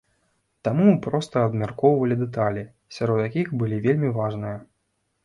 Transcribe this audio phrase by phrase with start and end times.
[0.67, 2.63] Таму мы проста абмяркоўвалі дэталі,
[2.97, 4.57] сярод якіх былі вельмі важныя.